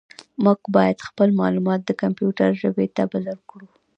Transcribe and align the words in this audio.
موږ 0.43 0.59
باید 0.75 1.05
خپل 1.07 1.29
معلومات 1.41 1.81
د 1.85 1.91
کمپیوټر 2.01 2.49
ژبې 2.61 2.87
ته 2.95 3.03
بدل 3.13 3.37
کړو. 3.49 3.67